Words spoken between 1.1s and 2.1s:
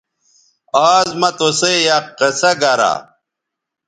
مہ تُسئ یک